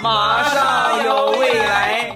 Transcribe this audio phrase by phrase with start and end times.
[0.00, 2.14] 马上有未来。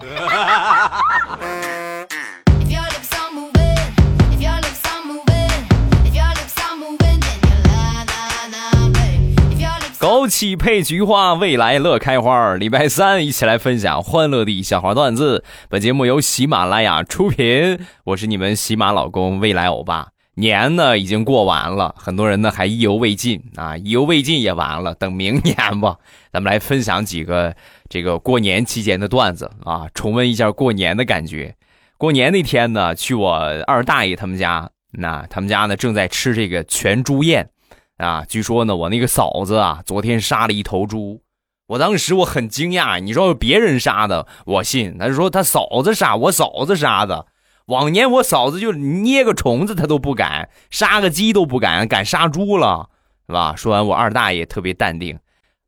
[9.99, 12.55] 枸杞配菊花，未来乐开花。
[12.55, 15.45] 礼拜三，一起来分享欢乐的小花段子。
[15.69, 20.12] 本节目由喜马拉雅出品，我是你们喜马老公未来欧巴。
[20.35, 25.99] 年呢已经过完了，很多人呢还意犹未尽啊，意犹未尽也完了，等明年吧。
[26.33, 27.55] 咱们来分享几个
[27.91, 31.55] 这个过年期间的段子啊，重温一下过年的感觉。
[31.99, 33.35] 过年那天呢，去我
[33.67, 37.51] 二大爷他们家，那他们家呢正在吃这个全猪宴。
[37.99, 41.21] 啊，据说呢，我那个嫂子啊，昨天杀了一头猪，
[41.69, 42.99] 我当时我很惊讶。
[42.99, 44.97] 你说别人杀的，我信。
[44.99, 47.27] 他说他嫂子杀，我嫂子杀的。
[47.73, 52.91] 往年我嫂子就捏个虫子，她都不敢；杀个鸡都不敢，敢杀猪了，
[53.27, 53.55] 是吧？
[53.57, 55.19] 说完，我二大爷特别淡定，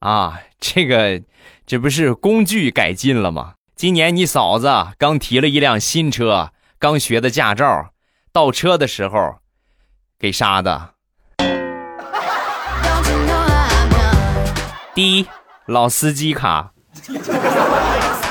[0.00, 1.22] 啊，这个
[1.64, 3.54] 这不是工具改进了吗？
[3.74, 7.88] 今年你嫂子刚提了一辆新车，刚学的驾照，
[8.30, 9.36] 倒车的时候
[10.18, 10.90] 给杀的。
[14.94, 15.26] 第一，
[15.64, 16.74] 老司机卡。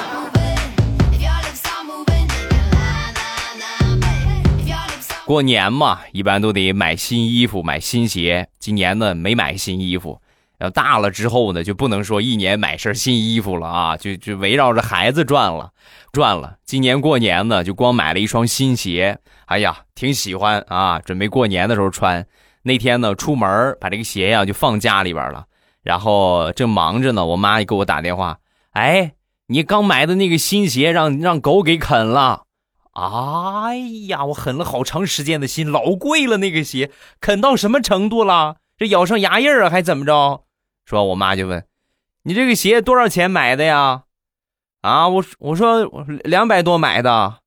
[5.25, 8.49] 过年嘛，一般都得买新衣服、买新鞋。
[8.59, 10.19] 今年呢，没买新衣服。
[10.59, 15.71] 要大了之后呢，就不能说一年买身新衣服了啊，就就围绕着孩子转了，
[16.11, 16.57] 转了。
[16.65, 19.17] 今年过年呢，就光买了一双新鞋。
[19.45, 22.25] 哎呀，挺喜欢啊，准备过年的时候穿。
[22.63, 25.45] 那天呢，出门把这个鞋呀就放家里边了。
[25.83, 28.39] 然后正忙着呢，我妈就给我打电话，
[28.71, 29.13] 哎，
[29.47, 32.43] 你刚买的那个新鞋让让狗给啃了，
[32.93, 33.77] 哎
[34.07, 38.57] 呀，我狠了好长时间的心，老贵了那个鞋，啃到什么程度了？
[38.77, 40.43] 这咬上牙印儿啊，还怎么着？
[40.85, 41.65] 说我妈就问，
[42.23, 44.03] 你这个鞋多少钱买的呀？
[44.81, 45.83] 啊，我我说
[46.23, 47.39] 两百多买的，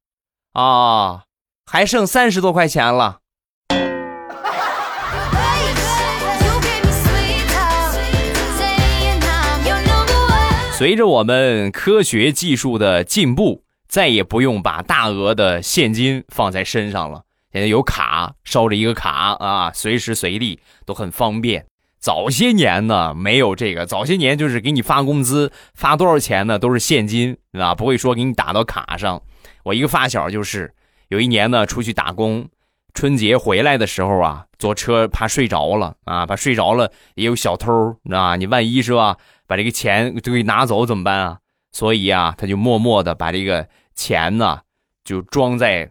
[0.53, 1.25] 啊，
[1.65, 3.21] 还剩三十多块钱了。
[10.73, 17.23] 随着我们科学技术的进步，再也不用把大额的现金放在身上了。
[17.53, 21.67] 现在有卡，烧着一个卡啊，随时随地都很方便。
[21.99, 29.23] 早些年呢，没有这个，早些年就是给你发工资，发多少钱呢，都是现金啊，不会说给你打到卡上。
[29.65, 30.73] 我一个发小就是
[31.09, 32.49] 有一年呢，出去打工，
[32.95, 39.17] 春节回来的时候啊，坐车怕睡着了啊，怕睡着了也有小偷啊，你万一是吧？
[39.47, 41.39] 把这个钱都给拿走怎么办啊？
[41.77, 44.61] 所以啊，他就默默的把这个钱呢，
[45.05, 45.91] 就装在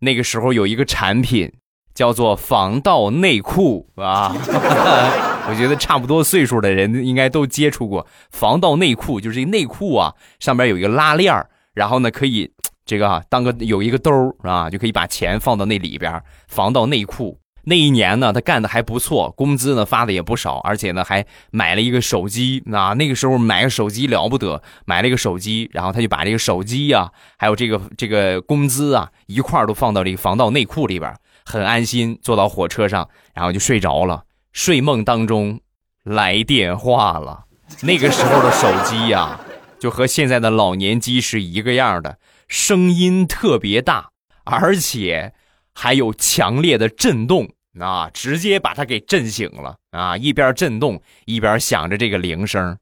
[0.00, 1.52] 那个时候有一个产品
[1.94, 4.34] 叫做防盗内裤啊。
[5.48, 11.32] 我觉得差不多岁数的人应该都接触过防盗内裤，就是这内裤啊，上边有一个拉链
[11.74, 12.52] 然后呢可以
[12.84, 14.10] 这个当个有一个兜
[14.42, 17.39] 啊，就可以把钱放到那里边，防盗内裤。
[17.64, 22.62] 那一年呢，他干的还不错，工资呢发的也不少，而且呢还买了一个手机。
[22.66, 34.22] 那那个时候买个手机了不得，买了一个手机，然后他就把这个手机呀，还有这个这个工资啊，一块都放到这个防盗内裤里边，很安心坐到火车上，然后就睡着了。
[34.52, 35.60] 睡梦当中
[36.02, 37.44] 来电话了，
[37.82, 39.38] 那个时候的手机呀，
[39.78, 44.08] 就和现在的老年机是一个样的，声音特别大，
[44.44, 45.34] 而且。
[45.74, 47.48] 还有强烈的震动
[47.78, 50.16] 啊，直接把他给震醒了啊！
[50.16, 52.76] 一边震动一边响着这个铃声，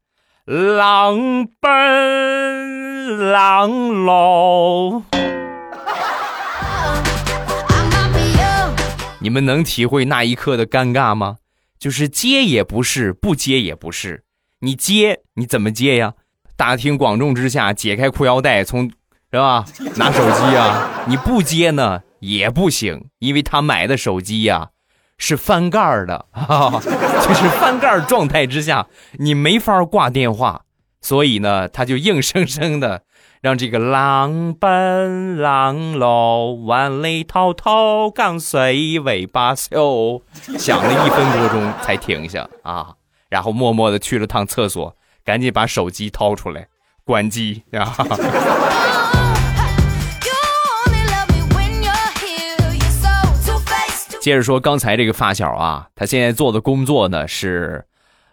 [0.46, 5.02] 狼奔狼喽。
[9.20, 11.36] 你们能体会那一刻的尴尬吗？
[11.78, 14.24] 就是接也不是，不接也不是。
[14.60, 16.14] 你接你怎么接呀？
[16.56, 18.90] 大庭广众之下解开裤腰带，从
[19.30, 19.64] 是吧？
[19.96, 21.04] 拿手机啊？
[21.06, 22.02] 你不接呢？
[22.20, 24.70] 也不行，因为他买的手机呀
[25.16, 26.26] 是翻盖的，
[27.26, 28.86] 就是翻盖状态之下，
[29.18, 30.62] 你没法挂电话，
[31.00, 33.02] 所以呢，他就硬生生的
[33.40, 40.22] 让这个狼奔狼老，万里滔滔江水为把酒，
[40.58, 42.94] 响了一分多钟才停下啊，
[43.28, 46.66] 然后默默的去了趟厕所，赶紧把手机掏出来
[47.04, 47.96] 关机啊。
[54.20, 57.84] 接着说，刚才这个发小啊，他现在做的工作呢是，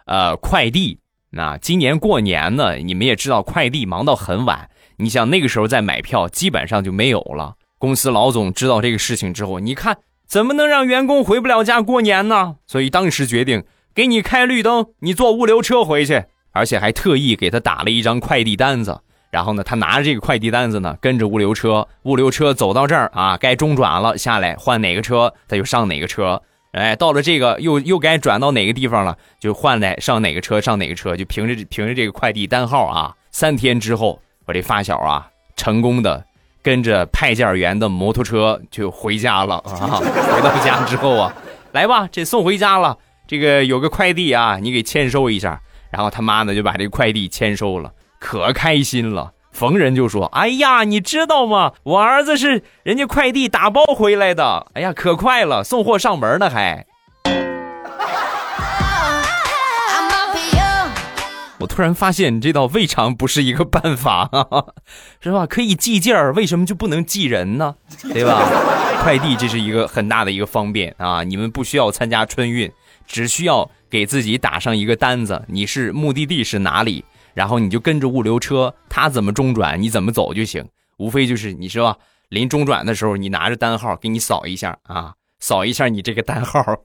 [0.06, 0.98] 呃，快递。
[1.30, 4.68] 那今年过年呢，你们也知道，快递忙到很晚。
[4.98, 7.54] 你想那个时候再买票，基本上就没有了。
[7.78, 12.56] 公司老总知道这个事情之后，你看怎么能让员工回不了家过年呢？
[12.66, 19.02] 所以当时决定给你开绿灯，你坐物流车回去而且还特意给他打了一张快递单子。
[19.30, 26.40] 然后呢，他拿着这个快递单子呢，跟着物流车，物流车走到这儿啊，该中转了，下来换哪个车，他就上哪个车。
[26.72, 33.14] 哎，到了这个又又该转到哪个地方了，就换来上哪个车上哪个车，就凭着凭着这个快递单号啊。
[33.30, 35.26] 三天之后，我这发小啊，
[35.56, 36.24] 成功的
[36.62, 40.00] 跟着派件员的摩托车就回家了 啊。
[40.00, 41.34] 回到家之后啊，
[41.72, 42.96] 来吧，这送回家了，
[43.26, 45.60] 这个有个快递啊，你给签收一下。
[45.90, 47.90] 然后他妈呢就把这个快递签收了。
[48.18, 51.72] 可开心了，逢人就说：“哎呀，你知道吗？
[51.84, 54.66] 我儿子是人家快递打包回来的。
[54.74, 56.86] 哎呀，可快了，送货上门呢还。
[61.58, 64.28] ”我突然发现这倒未尝不是一个办法，
[65.20, 65.46] 是吧？
[65.46, 67.74] 可以寄件儿，为什么就不能寄人呢？
[68.12, 68.46] 对吧？
[69.02, 71.22] 快递这是一个很大的一个方便啊！
[71.22, 72.70] 你们不需要参加春运，
[73.06, 77.04] 只需要给自己打上一个单子，你是目的地是哪里？
[77.36, 80.66] 然后你就跟着物流车，他怎么中转，你怎么走就行。
[80.96, 81.98] 无非就是你说
[82.30, 86.64] 临中转的时候，你拿着单号给你扫一下啊，扫一下你这个单号。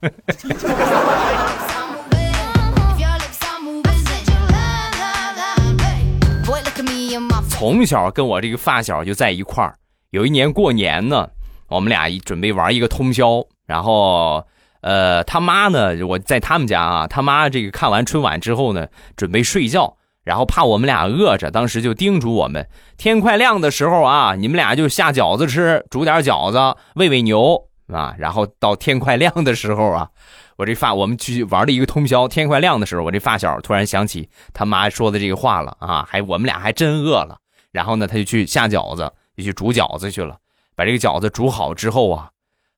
[7.48, 9.74] 从小跟我这个发小就在一块儿。
[10.10, 11.30] 有一年过年呢，
[11.68, 13.42] 我们俩准备玩一个通宵。
[13.64, 14.44] 然后，
[14.82, 19.96] 呃，他妈呢，我在他们家啊，他妈这个看完春晚之后呢，准备睡觉。
[20.24, 28.14] 然后怕我们俩饿着，当时就叮嘱我们：天快亮的时候啊，你们俩就下饺子吃，煮点饺子喂喂牛啊。
[28.18, 30.08] 然后到天快亮的时候啊，
[30.56, 32.28] 我这发我们去玩了一个通宵。
[32.28, 37.38] 天快亮的时候，我这发小突然想起他妈说的这个话了啊，还我们俩还真饿了。
[37.72, 40.36] 然后呢，他就去下饺子，就去煮饺子去了。
[40.76, 42.28] 把这个饺子煮好之后啊，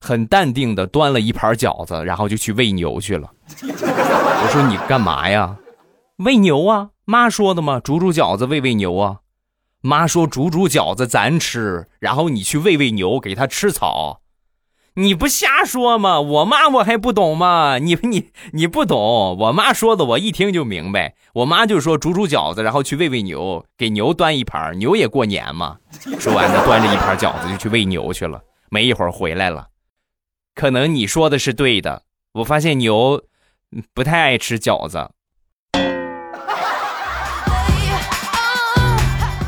[0.00, 3.30] 很淡定的端了一盘饺子，然后就去喂牛去了。
[3.62, 5.56] 我说你干嘛呀？
[6.16, 6.88] 喂牛啊。
[7.04, 7.80] 妈说的吗？
[7.80, 9.20] 煮煮饺子喂喂牛啊！
[9.80, 14.22] 妈说煮煮饺子咱吃，然后你去喂喂牛，给它吃草。
[14.94, 16.20] 你不瞎说吗？
[16.20, 17.78] 我妈我还不懂吗？
[17.78, 21.14] 你你你不懂，我妈说的我一听就明白。
[21.34, 25.78] 我妈就说煮煮饺子，然后去喂喂牛，给牛端一盘，牛也过年嘛。
[26.18, 28.40] 说完了，端着一盘饺子就去喂牛去了。
[28.70, 29.68] 没一会儿回来了，
[30.54, 32.02] 可能你说的是对的。
[32.32, 33.22] 我发现牛
[33.92, 35.10] 不太爱吃饺子。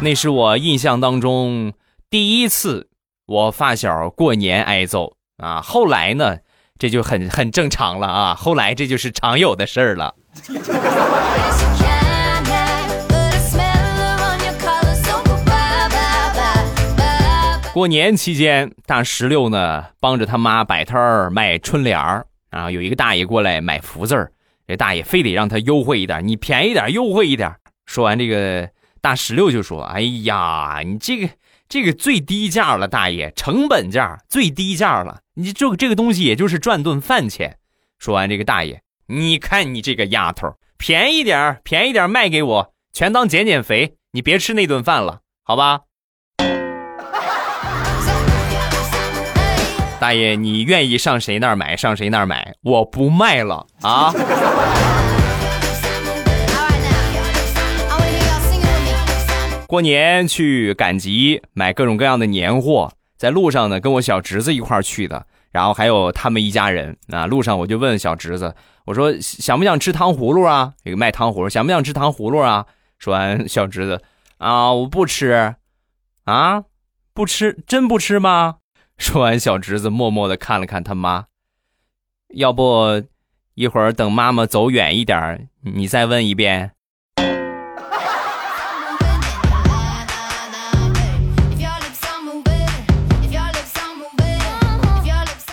[0.02, 1.72] 那是我印象当中
[2.10, 2.90] 第一次，
[3.26, 5.60] 我发小过年挨揍啊！
[5.60, 6.36] 后来呢，
[6.78, 8.34] 这就很很正常了啊！
[8.34, 10.14] 后来这就是常有的事儿了。
[17.72, 24.30] 过年期间，大石榴呢帮着他妈摆摊儿卖春联儿啊，有一个大爷过来买福字儿，
[24.68, 27.52] 这大爷非得让他优惠一点，你便宜点，优惠一点。
[27.86, 28.68] 说完这个。
[29.06, 31.28] 大石榴就说：“哎呀，你这个
[31.68, 35.20] 这个最低价了，大爷，成本价最低价了。
[35.34, 37.58] 你这个这个东西也就是赚顿饭钱。”
[38.00, 45.82] 说完，这个大爷，你看你这个丫头，便宜点便宜点卖给我，全当减减肥，你别吃那顿饭了，好吧？
[50.00, 54.12] 大爷，你愿意上谁那儿买上谁那儿买，我不卖了啊。
[59.66, 67.26] 过年去赶集买各种各样的年货，在路上呢，跟我小侄子一块去的，然后还有他们一家人啊。
[67.26, 68.54] 路上我就问小侄子，
[68.84, 70.74] 我说想不想吃糖葫芦啊？
[70.84, 72.66] 这个卖糖葫芦，想不想吃糖葫芦啊？
[72.98, 74.02] 说完，小侄子
[74.38, 75.56] 啊，我不吃，
[76.24, 76.62] 啊，
[77.12, 78.58] 不吃，真不吃吗？
[78.96, 81.24] 说完，小侄子默默的看了看他妈，
[82.34, 83.02] 要不
[83.54, 86.70] 一会儿等妈妈走远一点，你再问一遍。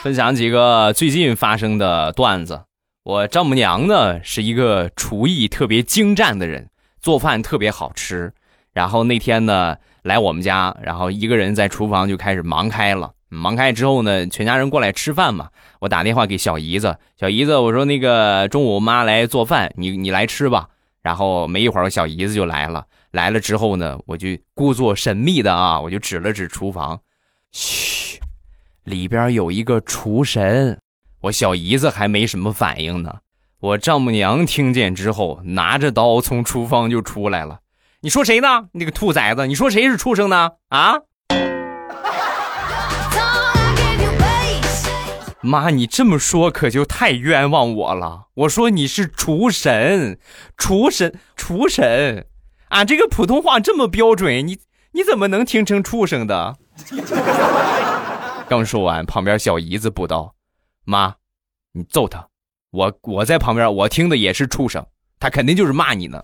[0.03, 2.63] 分享几个最近发生的段子。
[3.03, 6.69] 我丈母娘呢是一个厨艺特别精湛的人，
[6.99, 8.33] 做饭特别好吃。
[8.73, 13.13] 然后那天呢来我们家，然后一个人在厨房就开始忙开了。
[13.29, 15.47] 忙开之后呢，全家人过来吃饭嘛。
[15.79, 20.67] 我打电话给小姨子，小姨子我说那个中午妈来做饭，你你来吃吧。
[21.01, 22.83] 然后没一会儿小姨子就来了。
[23.11, 26.99] 来了之后呢，我就故作神秘的啊，我就指了指厨房，
[27.53, 27.92] 嘘。
[28.83, 30.77] 里边有一个厨神，
[31.21, 33.15] 我小姨子还没什么反应呢。
[33.59, 37.59] 我丈母娘听见之后，拿着刀从厨房就出来了。
[38.01, 38.65] 你说谁呢？
[38.73, 39.47] 那个兔崽子！
[39.47, 40.51] 你说谁是畜生呢？
[40.67, 40.95] 啊！
[45.39, 48.25] 妈，你这么说可就太冤枉我了。
[48.33, 50.19] 我说你是厨神，
[50.57, 52.27] 厨神，厨神，
[52.69, 54.57] 俺这个普通话这么标准，你
[54.91, 56.57] 你怎么能听成畜生的？
[58.55, 60.31] 刚说完，旁边小姨子补刀
[60.85, 61.15] ：“妈，
[61.71, 62.27] 你揍他！
[62.69, 64.85] 我我在旁边，我听的也是畜生，
[65.19, 66.23] 他肯定就是骂你呢。”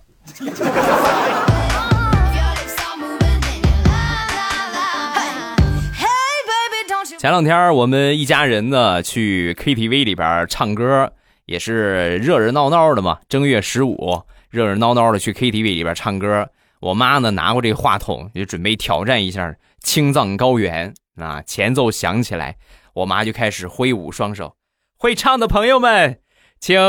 [7.18, 11.12] 前两天我们一家人呢去 KTV 里边唱歌，
[11.48, 13.18] 也是热热闹闹的嘛。
[13.28, 14.22] 正月十五，
[14.52, 16.48] 热热闹闹的去 KTV 里边唱歌。
[16.80, 21.42] 我妈呢拿过这个话筒，就准备挑战一下青藏高原啊。
[21.42, 22.58] 前奏响起来，
[22.94, 24.56] 我妈就开始挥舞双手，
[24.98, 26.20] 会唱的朋友们，
[26.60, 26.80] 请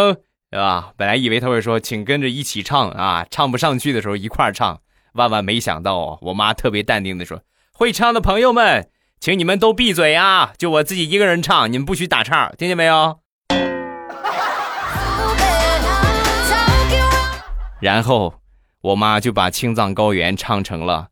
[0.50, 0.92] 啊！
[0.96, 4.80] 本来以为她会说请跟着一起唱啊，唱不上去的时候一块唱。
[5.14, 7.42] 万万没想到，我妈特别淡定的说，
[7.72, 8.90] 会唱的朋友们。
[9.20, 10.54] 请你们都闭嘴啊！
[10.56, 13.18] 就我自己一个人唱，你们不许打岔，听见没有？
[17.80, 18.39] 然后
[18.82, 21.08] 我妈就把青藏高原唱成了，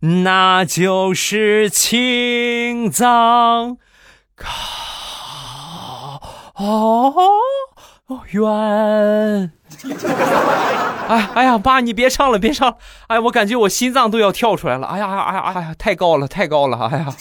[0.00, 3.76] 那就是青藏
[6.54, 7.22] 高
[8.30, 9.52] 原。
[11.08, 12.76] 哎哎呀，爸，你别唱了，别唱了！
[13.06, 14.88] 哎，我感觉我心脏都要跳出来了！
[14.88, 16.88] 哎呀哎呀哎呀，太高了，太高了！
[16.90, 17.06] 哎呀！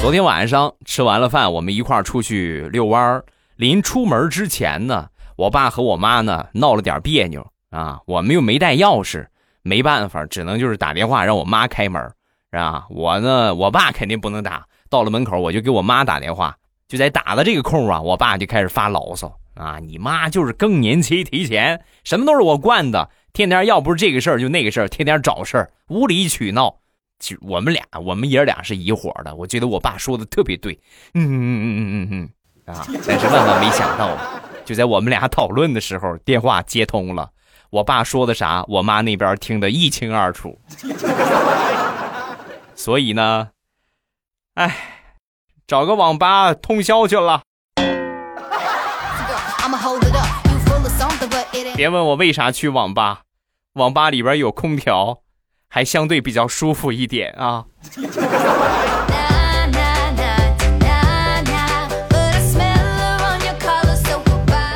[0.00, 3.24] 昨天晚上吃完了饭，我们一块儿出去遛弯儿。
[3.62, 9.24] 临出门之前呢，我爸和我妈呢闹了点别扭啊，我们又没带钥匙，
[9.62, 12.02] 没办法，只能就是打电话让我妈开门，
[12.50, 12.84] 是吧？
[12.90, 14.66] 我呢，我爸肯定不能打。
[14.90, 16.56] 到了门口，我就给我妈打电话。
[16.88, 19.78] 就在打的这个空啊，我爸就开始发牢骚啊！
[19.78, 26.74] 你妈就是更年期提前，什么都是我惯的，天天要不是这个事儿就那个事儿，天天找事儿，无理取闹。
[27.20, 29.32] 其实我们俩，我们爷俩是一伙的。
[29.36, 30.76] 我觉得我爸说的特别对，
[31.14, 32.28] 嗯嗯嗯嗯嗯嗯
[32.72, 32.86] 啊！
[33.06, 34.16] 但是万万没想到，
[34.64, 37.30] 就在我们俩讨论的时候，电话接通了，
[37.70, 40.58] 我爸说的啥，我妈那边听得一清二楚。
[42.74, 43.48] 所以呢，
[44.54, 44.98] 哎。
[45.64, 47.40] 找个网吧通宵去了。
[51.74, 53.22] 别问我为啥去网吧，
[53.74, 55.20] 网吧里边有空调，
[55.68, 57.64] 还相对比较舒服一点啊。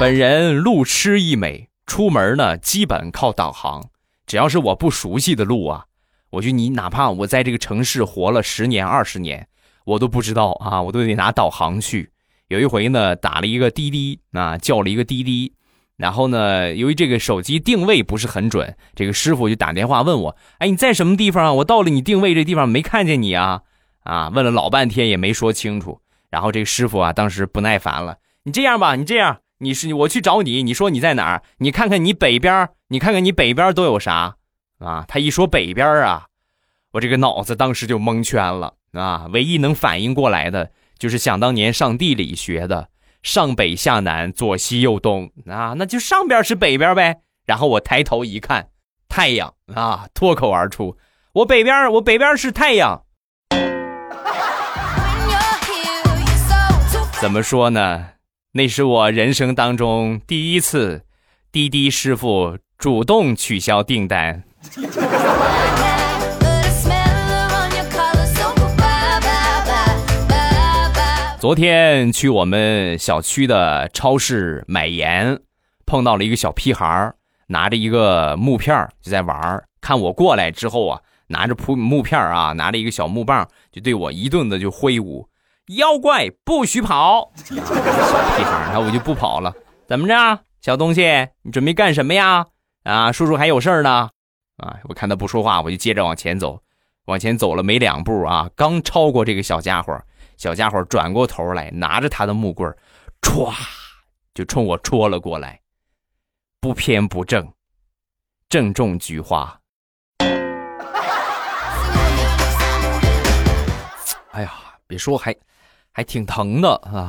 [0.06, 3.82] 本人路痴一枚，出门呢基本靠导航。
[4.24, 5.86] 只要是我不熟悉的路啊，
[6.30, 9.48] 我就你哪怕我在这个城市活了十年二十年。
[9.84, 12.08] 我都不知道啊，我都得拿导航去。
[12.46, 15.52] 有一回呢，打了一个滴滴，啊，叫了一个滴滴，
[15.96, 21.52] 然后呢，由于这个手机定位不是很准，这个师傅就打电话问我：“哎，你在什么地方啊？
[21.52, 23.62] 我到了你定位这地方没看见你啊？”
[24.06, 26.00] 啊，问了老半天也没说清楚。
[26.30, 31.42] 然后这个师傅啊，当时不耐烦了：“你这样吧，你这样，你是我去找你，你说你在哪儿？
[31.58, 34.36] 你看看你北边，你看看你北边都有啥？
[34.78, 36.26] 啊？”他一说北边啊，
[36.92, 38.74] 我这个脑子当时就蒙圈了。
[38.92, 42.88] 啊，唯一能反应过来的就是想当年上地理学的
[43.22, 47.20] 上北下南左西右东啊，那就上边是北边呗。
[47.44, 48.68] 然后我抬头一看，
[49.08, 50.96] 太阳啊，脱口而出，
[51.32, 53.02] 我北边，我北边是太阳。
[57.20, 58.15] 怎么说呢？
[58.56, 61.02] 那是我人生当中第一次，
[61.52, 64.44] 滴滴师傅主动取消订单。
[71.38, 75.38] 昨天去我们小区的超市买盐，
[75.84, 77.12] 碰到了一个小屁孩
[77.48, 85.28] 拿着一个木片就在玩看我过来之后啊，拿着木木片啊，拿着一个小木棒，就对我一顿的就挥舞。
[85.74, 87.32] 妖怪不许跑！
[87.34, 89.52] 小 屁孩那我就不跑了。
[89.88, 92.46] 怎么着，小东西，你准备干什么呀？
[92.84, 94.10] 啊，叔叔还有事儿呢。
[94.58, 96.62] 啊，我看他不说话，我就接着往前走。
[97.06, 100.00] 往前走了没两步啊，刚超过这个小家伙。
[100.36, 102.72] 小家伙转过头来，拿着他的木棍
[103.20, 103.52] 歘，
[104.34, 105.60] 就冲我戳了过来，
[106.60, 107.52] 不偏不正，
[108.48, 109.58] 正中菊花。
[114.30, 114.52] 哎呀，
[114.86, 115.34] 别说，还
[115.96, 117.08] 还挺疼的啊！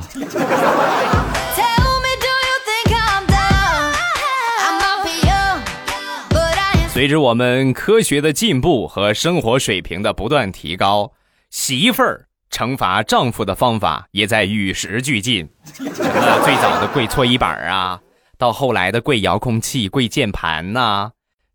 [6.88, 11.12] 随着我们科学的进步和生活水平的不断提高，
[11.50, 12.24] 媳妇儿。
[12.50, 18.00] 惩罚丈夫的方法也在与时俱进，什么最早的跪搓衣板啊，
[18.38, 21.10] 到后来的跪遥控器、跪键盘呐，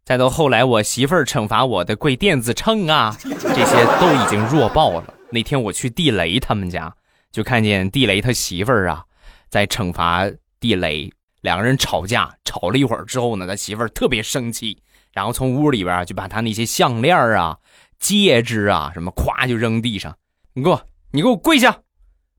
[0.06, 5.12] 再到后来我媳妇儿惩罚我的跪电子秤啊，这些都已经弱爆了。
[5.32, 6.94] 那天我去地雷他们家，
[7.34, 9.04] 就看见地雷他媳妇儿啊，
[9.50, 11.12] 在惩罚地雷，
[11.42, 14.78] 两个人吵架，吵了一会儿之后呢，他媳妇儿特别生气，
[15.12, 17.58] 然后从屋里边就把他那些项链啊、
[18.00, 20.16] 戒指啊什么，咵就扔地上。
[20.54, 21.80] 你给我，你给我跪下，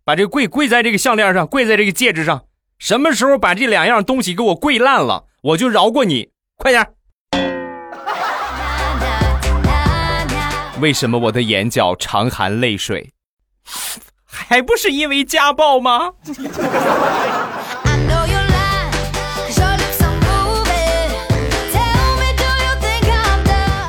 [0.05, 2.45] 把这个跪跪在这个项链上，跪在这个戒指上。
[2.79, 6.31] 什么时候把这两样东西给我跪烂了，我就饶过你。
[6.57, 6.95] 快点！
[10.81, 13.11] 为什么我的眼角常含泪水？
[14.35, 16.13] 还不是因为家暴吗？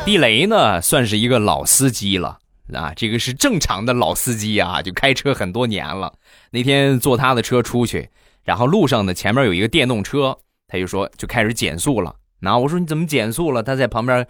[0.05, 2.37] 地雷呢，算是一个老司机了
[2.73, 6.13] 啊，这个是正常的老司机啊，就开车很多年了。
[6.51, 8.09] 那天坐他的车出去，
[8.43, 10.37] 然后路上呢，前面有一个电动车，
[10.67, 12.15] 他就说就开始减速了。
[12.39, 13.63] 然后我说你怎么减速了？
[13.63, 14.25] 他在旁边，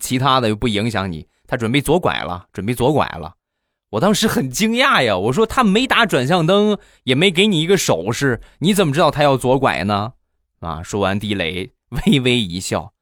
[0.00, 1.28] 其他的又不影响你。
[1.46, 3.32] 他准备左拐了，准备左拐了。
[3.92, 10.14] 我当时很惊讶呀，我说他没打转向灯，也没给你一个手势，你怎么知道他要左拐呢？
[10.60, 10.82] 啊！
[10.82, 12.92] 说完，地雷微微一笑，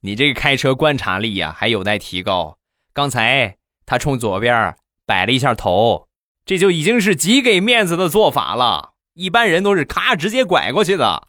[0.00, 2.56] 你这个开车观察力呀，还有待提高。
[2.94, 4.74] 刚才他冲左边
[5.04, 6.08] 摆了一下头，
[6.46, 8.92] 这就已经是极给面子的做法了。
[9.12, 11.28] 一般人都是咔直接拐过去的。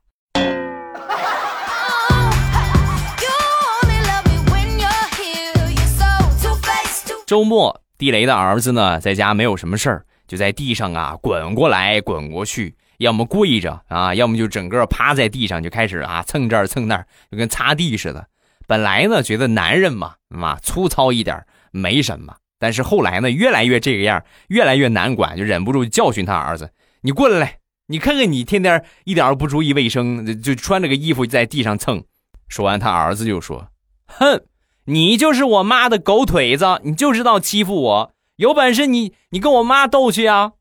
[7.26, 18.28] 周末，地雷的儿子呢，在家没有什么事儿，就在地上啊滚过来滚过去，要么跪着啊，要么就整个趴在地上就开始啊蹭这儿蹭那儿，就跟擦地似的。
[18.68, 26.72] 本来呢，觉得男人嘛，嘛粗糙一点没什么，但是后来呢，越来越这个样，越来越难管，就忍不住教训他儿子
[27.02, 32.04] ：“你过来，你看看你天天一点都不注意卫生，就穿着个衣服在地上蹭。”
[32.50, 33.70] 说完，他儿子就说
[34.08, 34.42] ：“哼。”
[34.88, 38.14] 你就是我妈的狗腿子，你就知道欺负我。
[38.36, 40.52] 有本事你你跟我妈斗去啊！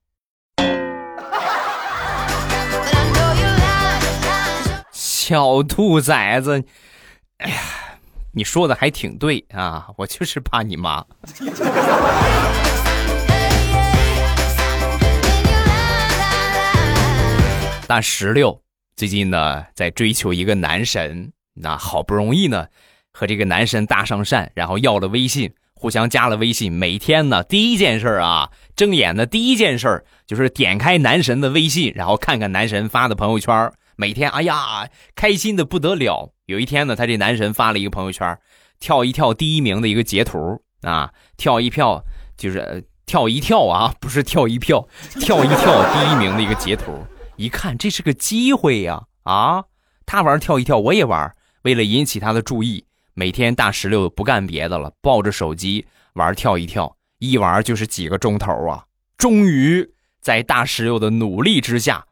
[4.90, 6.64] 小兔崽子，
[7.36, 7.60] 哎呀，
[8.32, 11.04] 你说的还挺对啊，我就是怕你妈。
[17.86, 18.62] 大石榴
[18.96, 22.68] 最近呢在追求一个男神，那好不容易呢。
[23.14, 26.70] 和这个男神搭上讪，然后要了微信，互相加了微信。
[26.70, 33.72] 每天呢，第一件事啊，睁眼的第一件事就是点开男神的微信，然后看看男神发的朋友圈。
[33.96, 36.34] 每天，哎呀，开心的不得了。
[36.46, 38.36] 有一天呢，他这男神发了一个朋友圈，
[38.80, 42.02] 跳一跳第一名的一个截图啊，跳一跳
[42.36, 44.88] 就是跳一跳啊，不是跳一票，
[45.20, 46.92] 跳一跳第一名的一个截图。
[47.36, 49.04] 一看，这是个机会呀！
[49.22, 49.64] 啊，
[50.04, 51.32] 他玩跳一跳，我也玩。
[51.62, 52.84] 为了引起他的注意。
[53.14, 58.86] 每天大石榴不干别的了，抱着手机玩跳一跳，一玩就是几个钟头啊！
[59.16, 62.06] 终于在大石榴的努力之下，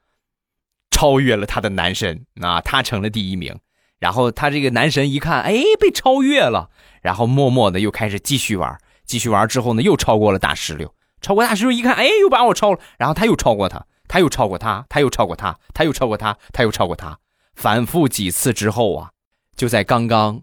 [0.91, 3.59] 超越了他的男神啊，他成了第一名。
[3.99, 6.71] 然后他这个男神一看，哎，被超越了，
[7.03, 10.95] 然后默默的又开始继续玩，继续玩之后呢，又超过了大石榴。
[11.21, 17.19] 超过大石榴一看，哎，又把我超了，然后他又超过他，他又超过他，他又超过他，他又超过他，他又超过他，
[17.55, 19.11] 反复几次之后啊，
[19.57, 20.43] 就在刚刚。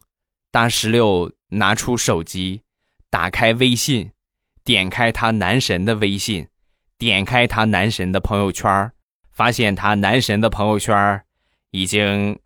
[0.52, 2.64] 大石榴拿出手机，
[3.12, 4.12] 打开微信，
[4.64, 6.48] 点开他男神的微信，
[6.98, 8.92] 点开他男神的朋友圈，
[9.32, 11.24] 发现他男神的朋友圈
[11.70, 12.40] 已经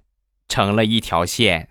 [0.50, 1.70] 成了一条线。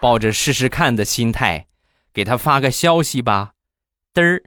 [0.00, 1.68] 抱着试试看的心态，
[2.12, 3.52] 给他发个消息吧。
[4.12, 4.42] 嘚儿，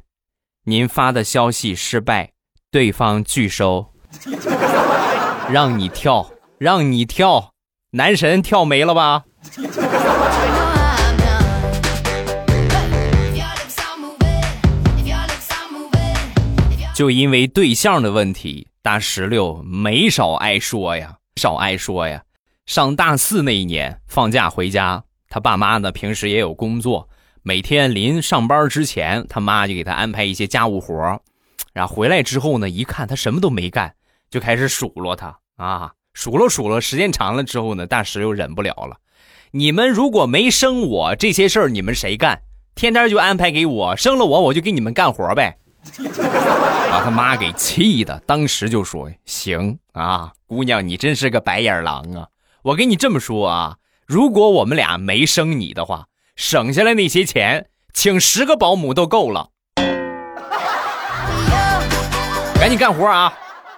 [0.65, 2.33] 您发的消息失败，
[2.69, 3.93] 对方拒收。
[5.49, 6.34] 让你跳。
[6.57, 7.53] 让你跳，
[7.91, 9.25] 男神跳没了吧？
[16.95, 22.23] 就因为对象的问题，大石榴没少挨说呀，少挨说呀。
[22.65, 27.09] 上大四那一年，放假回家，他爸妈呢平时也有工作，
[27.43, 31.19] 每天临上班之前，他妈就给他安排一些家务活
[31.73, 33.93] 然后回来之后呢，一看他什么都没干，
[34.29, 35.91] 就开始数落他啊。
[36.15, 38.97] 数了数了，时间长了之后呢，大石榴忍不了了。
[39.51, 42.41] 你们如果没生我，这些事儿你们谁干？
[42.73, 45.57] 天天就安排给我，生了我我就给你们干活呗。
[46.89, 52.27] 把他妈给气的，当时就说：“行啊，姑娘，你真是个白眼狼啊！
[52.63, 59.49] 我跟你这么说啊，如果我们俩没生你的话，省下来那些钱，请十个保姆都够了。
[62.55, 63.33] 赶紧干活啊！”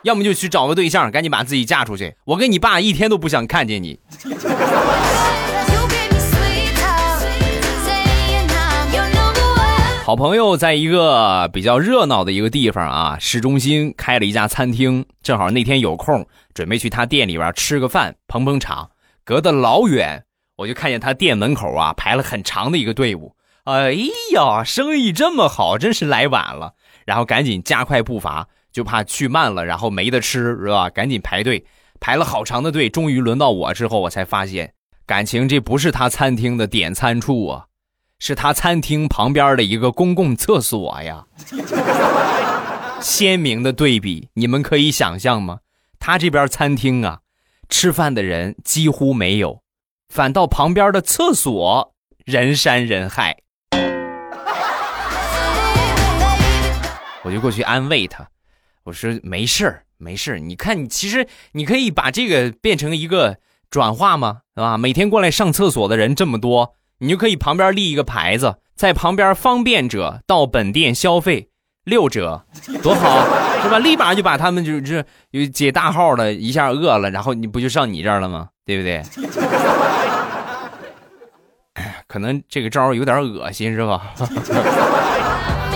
[0.08, 2.15] 要么就去找个对象，赶紧把自己嫁出去。
[2.24, 4.00] 我跟你爸一天都不想看见你。
[10.06, 18.91] 好朋友在一个比较热闹的一个地方啊，市中心开了一家餐厅，正好那天有空，准备去他店里边吃个饭，捧捧场。
[19.26, 20.24] 隔得老远，
[20.56, 23.36] 我就看见他店门口啊排了很长的一个队伍。
[23.65, 23.91] 哎
[24.32, 26.76] 呀，生意这么好，真是来晚了。
[27.06, 30.88] 然后赶紧加快步伐，就怕去慢了，然后没得吃，是吧？
[30.88, 31.66] 赶紧排队，
[32.00, 32.88] 排了好长的队。
[32.88, 34.72] 终于轮到我之后，我才发现，
[35.04, 37.66] 感情这不是他餐厅的点餐处啊。
[38.20, 41.26] 是他餐厅旁边的一个公共厕所呀，
[43.02, 45.62] 鲜明的对比，你们可以想象吗？
[45.98, 47.22] 他这边餐厅啊，
[47.68, 49.63] 吃饭的人几乎没有，
[50.08, 53.38] 反倒旁边的厕所人山人海。
[57.24, 58.26] 我就过去安慰他，
[58.88, 60.39] 我说没事儿，没事儿。
[60.39, 63.36] 你看，你其实你可以把这个变成一个
[63.69, 64.38] 转化吗？
[64.56, 64.78] 是吧？
[64.78, 66.73] 每天过来上厕所的人这么多。
[67.00, 71.50] 你就可以旁边立一个牌子，在旁边方便者到本店消费
[71.84, 72.45] 六折，
[72.82, 73.23] 多好，
[73.62, 73.78] 是吧？
[73.78, 78.47] 立马就把他们就是有解大号的一下饿了，然后你不就上你这儿了吗？
[78.65, 79.04] 对不对？
[82.08, 84.13] 可能这个招有点恶心，是吧？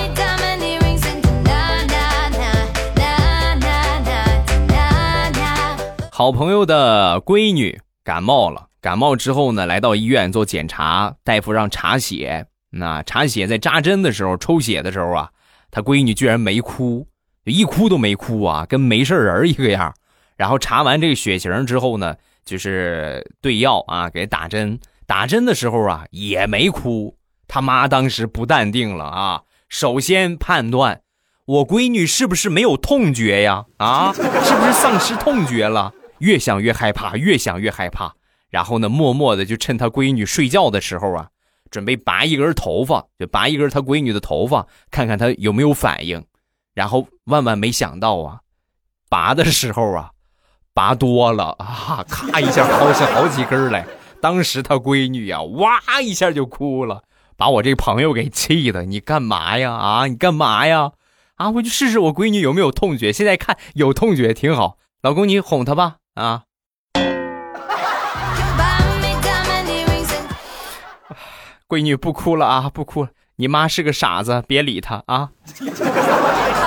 [6.22, 8.68] 好朋友的闺女感冒了。
[8.80, 12.46] 感冒之后呢，来到医院做检查，大夫让查血。
[12.70, 15.32] 那查血在扎针的时候，抽血的时候啊，
[15.72, 17.08] 他闺女居然没哭，
[17.46, 19.92] 一哭都没哭啊，跟没事人一个样。
[20.38, 24.80] 然后查完这个血型之后呢，就是对药啊，给打针。
[25.08, 27.18] 打针的时候啊，也没哭。
[27.48, 31.02] 他妈当时不淡定了啊，首先判断
[31.46, 33.66] 我闺女是不是没有痛觉呀？
[33.78, 35.92] 啊，是不是丧失痛觉了？
[36.22, 38.14] 越想越害怕，越想越害怕。
[38.50, 41.30] 然后呢，默默的就趁他闺女睡觉的时候啊，
[41.70, 46.24] 准备拔一根头发，就拔一根他闺女的头发，看看他有没有反应。
[46.74, 48.40] 然后万万没想到啊，
[49.10, 50.12] 拔的时候啊，
[50.74, 53.86] 拔多了啊，咔一下薅下好几根来。
[54.22, 57.04] 当时他闺女呀，哇一下就哭了，
[57.36, 58.84] 把我这朋友给气的。
[58.84, 59.74] 你干嘛呀？
[59.74, 60.92] 啊，你干嘛呀？
[61.36, 63.12] 啊，我就试试我闺女有没有痛觉。
[63.12, 64.78] 现在看有痛觉挺好。
[65.02, 65.96] 老公，你哄她吧。
[66.15, 66.43] 啊。
[71.67, 73.10] 闺女不哭了啊，不哭了。
[73.38, 75.30] 你妈是个傻子，别理她啊。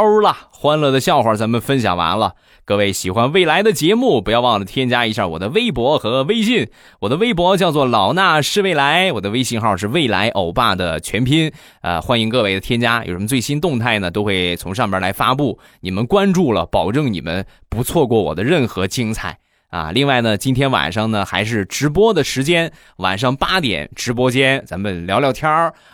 [0.00, 2.34] 欧了，欢乐的笑话咱们分享完了。
[2.64, 6.70] 各位喜欢未来的节目，不要忘了添加一下我的微博和微信。
[7.00, 11.52] 我的微博叫做老衲是未来，我的微信号是未来欧巴的全拼。
[11.82, 15.58] 呃，欢迎各位的添加，有什么最新动态呢，都会从上边来发布。
[15.80, 19.36] 你们关注了，保证你们不错过我的任何精彩
[19.68, 19.90] 啊！
[19.92, 25.50] 另外呢，今天晚上呢还是直播的时间，晚上八点直播间，咱们聊聊天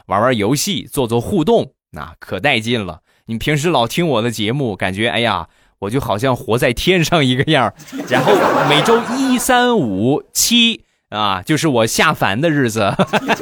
[0.07, 3.01] 玩玩游戏，做做互动，那可带劲了。
[3.27, 5.49] 你平时老听我的节目，感觉哎呀。
[5.79, 7.71] 我就好像活在天上一个样
[8.09, 8.33] 然后
[8.67, 12.95] 每周一、三、五、七啊，就是我下凡的日子，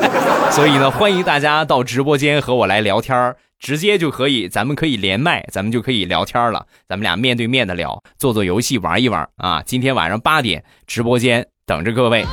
[0.51, 9.63] 所以呢，欢迎大家到直播间和我来聊天直接就可以，咱们可以连麦，咱们就可以聊天了，咱们俩面对面的聊，做做游戏，玩一玩啊！
[9.65, 12.27] 今天晚上八点直播间等着各位。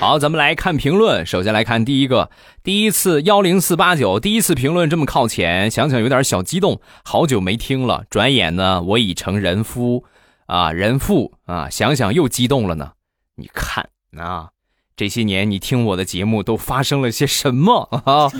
[0.00, 1.26] 好，咱们来看评论。
[1.26, 2.30] 首先来看第一个，
[2.62, 6.80] 第一次幺零四八九，第一次评论这么靠前，想想有点小激动。
[7.04, 10.04] 好久没听了，转眼呢，我已成人夫，
[10.46, 12.92] 啊，人父啊，想想又激动了呢。
[13.34, 14.50] 你看啊，
[14.96, 18.30] 这些年你听我的节目都发生了些什么啊？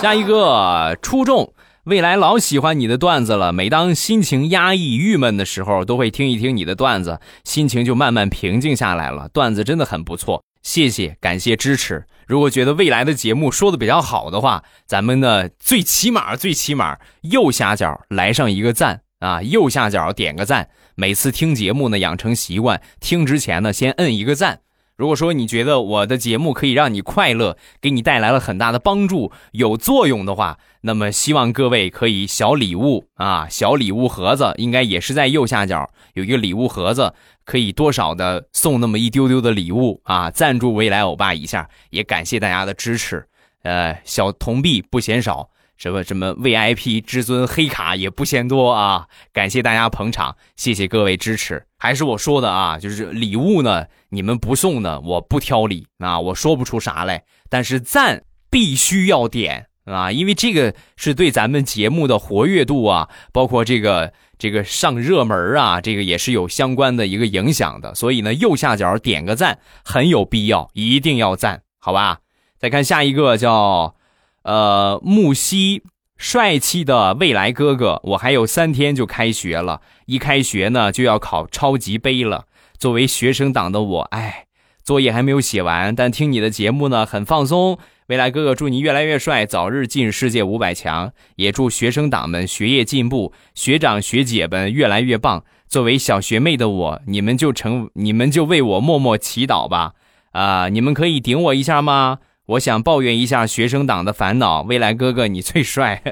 [0.00, 1.54] 加一个出众。
[1.86, 9.28] 未来老喜欢你的段子了，每当心情压抑、郁闷的时候，都会听一听你的段子，心情就慢慢平静下来了。
[9.30, 12.06] 段子真的很不错，谢谢，感谢支持。
[12.28, 20.68] 如果觉得未来的节目说的比较好的话，咱们呢最起码最起码右下角来上一个赞啊，右下角点个赞。
[20.94, 24.60] 每次听节目呢，养成习惯，听之前呢先摁一个赞。
[25.02, 37.12] 如果说你觉得我的节目可以让你快乐，给你带来了很大的帮助，有作用的话，那么希望各位可以小礼物啊，小礼物盒子应该也是在右下角有一个礼物盒子，
[37.44, 43.26] 可以多少的送那么一丢丢的礼物啊，赞助未来欧巴一下，也感谢大家的支持。
[43.64, 45.50] 呃，小铜币不嫌少，
[45.82, 49.08] 什么什么 VIP 至尊黑卡也不嫌多啊！
[49.32, 51.66] 感谢大家捧场，谢谢各位支持。
[51.76, 57.24] 还是我说的啊，就是礼物呢，你们不送呢，我不挑礼啊，我说不出啥来。
[57.50, 67.92] 但是赞必须要点啊，因为这个是对咱们节目的活跃度啊，包括这个这个上热门啊，这个也是有相关的一个影响的。
[67.96, 72.20] 所以呢，右下角点个赞很有必要，一定要赞，好吧？
[72.56, 73.96] 再看下一个叫。
[74.42, 75.82] 呃，木西，
[76.16, 82.46] 帅气的未来哥哥，我还有三天就开学了，一开学呢就要考超级杯了。
[82.78, 84.46] 作为学生党的我，哎，
[84.82, 87.78] 作业还没有写完，但听你的节目呢很放松。
[88.08, 95.44] 未来哥哥，祝你越来越帅，早日进世界五百强，也祝学生党们学业进步，学长学姐们越来越棒。
[95.68, 99.92] 作为小学妹的我，你们就成，你们就为我默默祈祷吧。
[100.32, 102.18] 啊，你们可以顶我一下吗？
[102.46, 104.62] 我想抱怨一下学生党的烦恼。
[104.62, 106.02] 未来哥哥，你最帅。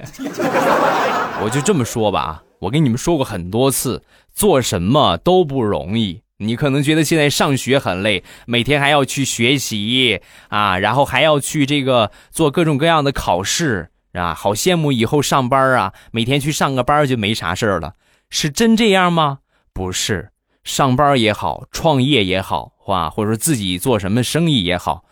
[1.42, 6.22] 我就这么说吧，我跟你们说过很多次，做什么都不容易。
[6.36, 17.94] 你可能觉得现在上学很累，每天还要去学习啊，然后还要去这个做各种各样的考试啊，好羡慕以后上班啊，每天去上个班就没啥事儿了。
[18.30, 19.40] 是真这样吗？
[19.72, 20.30] 不是，
[20.62, 25.04] 上班也好，创业也好，哇，或者说自己做什么生意也好。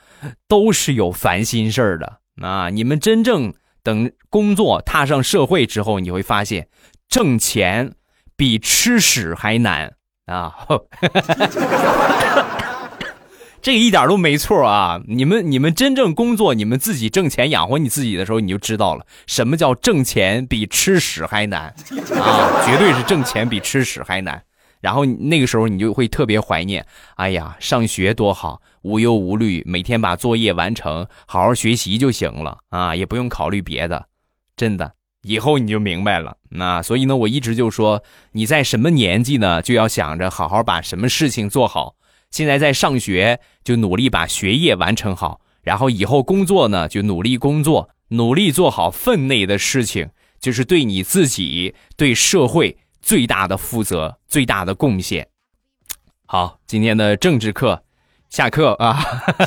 [0.46, 2.70] 都是有烦心事儿的啊！
[2.70, 3.52] 你们真正
[3.83, 6.68] 等工作踏上社会之后，你会发现，
[7.09, 7.92] 挣钱
[8.37, 9.94] 比吃屎还难
[10.26, 10.54] 啊！
[13.61, 15.00] 这一点都没错啊！
[15.09, 21.74] 你们你们真正工作，你们自己挣钱养活你自己的时候，你就知道了什么叫挣钱比吃屎还难
[22.14, 22.62] 啊！
[22.64, 24.42] 绝对是挣钱比吃屎还难。
[24.81, 26.87] 然后那个时候你就会特别怀念，
[27.17, 34.07] 哎呀，上学多好，无忧无虑，每天把作业完成，好好学习就行了啊，也不用考虑别的，
[34.57, 36.37] 真的，以后你就明白了。
[36.51, 41.97] 那所以呢，我一直就说，你在什么年纪呢，就要想着好好把什么事情做好。
[42.31, 52.77] 现在在上学，就努力把学业完成好，然后以后工作呢，就努力工作，努力做好分内的事情，就是对你自己，对社会。
[53.09, 55.27] 最大的负责，最大的贡献。
[56.27, 57.83] 好，今天的政治课
[58.29, 59.03] 下课啊！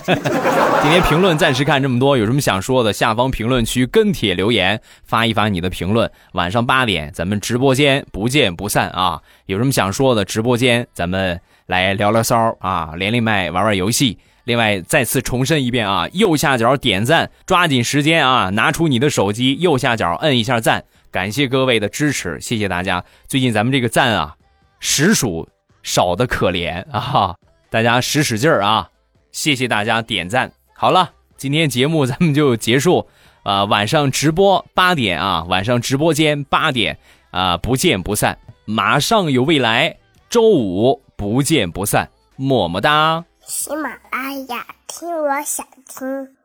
[0.82, 6.12] 今天评论暂时看这么多，有什么想说的，下方评论区跟帖留言，发一发你的评论。
[6.32, 9.22] 晚上八点，咱们直播间不见不散啊！
[9.46, 14.18] 有什么想说的，直播间咱们来聊聊骚啊，连连麦玩玩游戏。
[14.46, 20.84] 另外，再次重申一遍啊，右下角点赞，抓紧时间啊，拿出你的手机，右下角摁一下赞。
[21.12, 23.04] 感谢各位的支持，谢谢大家。
[23.28, 24.38] 最近咱们这个赞啊，
[24.80, 25.50] 实属
[25.84, 27.36] 少的可怜啊！
[27.70, 28.90] 大家使使劲儿啊！
[29.32, 30.54] 谢谢大家点赞。
[30.74, 33.10] 好了，今天节目咱们就结束
[33.44, 33.66] 啊！
[33.66, 36.98] 晚上直播八点啊，晚上直播间八点
[37.32, 38.38] 啊，不见不散。
[38.64, 39.98] 马上有未来，
[40.30, 43.26] 周五不见不散，么么哒。
[43.46, 46.41] 喜马拉雅，听我想听。